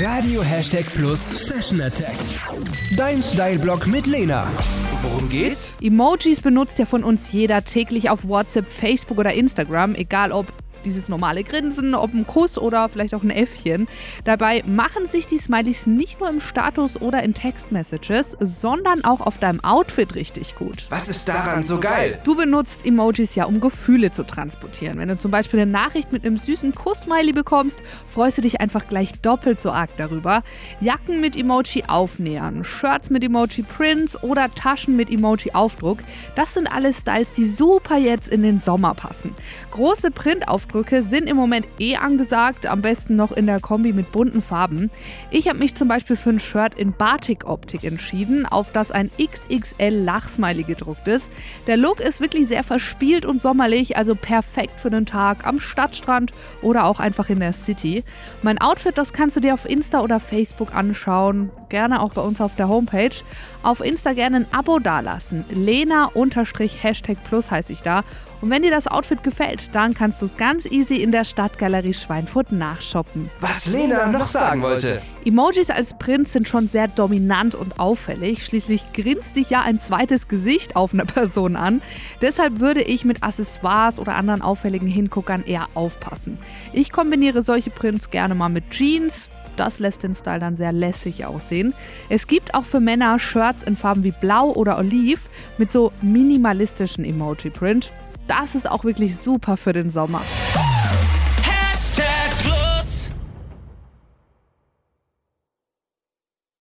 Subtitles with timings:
[0.00, 2.16] Radio Hashtag Plus Fashion Attack.
[2.96, 4.50] Dein Style-Blog mit Lena.
[5.02, 5.76] Worum geht's?
[5.82, 10.46] Emojis benutzt ja von uns jeder täglich auf WhatsApp, Facebook oder Instagram, egal ob
[10.84, 13.88] dieses normale Grinsen, ob ein Kuss oder vielleicht auch ein Äffchen.
[14.24, 19.38] Dabei machen sich die Smileys nicht nur im Status oder in Textmessages, sondern auch auf
[19.38, 20.86] deinem Outfit richtig gut.
[20.90, 22.20] Was ist daran so geil?
[22.24, 24.98] Du benutzt Emojis ja, um Gefühle zu transportieren.
[24.98, 27.80] Wenn du zum Beispiel eine Nachricht mit einem süßen Kuss-Smiley bekommst,
[28.12, 30.42] freust du dich einfach gleich doppelt so arg darüber.
[30.80, 35.98] Jacken mit Emoji aufnähern, Shirts mit Emoji Prints oder Taschen mit Emoji Aufdruck,
[36.36, 39.34] das sind alles Styles, die super jetzt in den Sommer passen.
[39.70, 40.10] Große
[40.72, 44.90] Printaufdrücke sind im Moment eh angesagt, am besten noch in der Kombi mit bunten Farben.
[45.30, 49.90] Ich habe mich zum Beispiel für ein Shirt in Batik-Optik entschieden, auf das ein XXL
[49.90, 51.30] Lachsmiley gedruckt ist.
[51.66, 56.32] Der Look ist wirklich sehr verspielt und sommerlich, also perfekt für den Tag am Stadtstrand
[56.62, 58.02] oder auch einfach in der City.
[58.42, 62.40] Mein Outfit, das kannst du dir auf Insta oder Facebook anschauen, gerne auch bei uns
[62.40, 63.10] auf der Homepage.
[63.64, 65.44] Auf Insta gerne ein Abo dalassen.
[65.50, 68.04] Lena-Hashtag Plus heiße ich da.
[68.42, 71.94] Und wenn dir das Outfit gefällt, dann kannst du es ganz easy in der Stadtgalerie
[71.94, 73.30] Schweinfurt nachshoppen.
[73.38, 75.00] Was Lena noch sagen wollte.
[75.24, 78.44] Emojis als Print sind schon sehr dominant und auffällig.
[78.44, 81.82] Schließlich grinst dich ja ein zweites Gesicht auf einer Person an.
[82.20, 86.36] Deshalb würde ich mit Accessoires oder anderen auffälligen Hinguckern eher aufpassen.
[86.72, 91.24] Ich kombiniere solche Prints gerne mal mit Jeans, das lässt den Style dann sehr lässig
[91.24, 91.74] aussehen.
[92.08, 97.04] Es gibt auch für Männer Shirts in Farben wie Blau oder Oliv mit so minimalistischen
[97.04, 97.92] Emoji-Print.
[98.28, 100.22] Das ist auch wirklich super für den Sommer.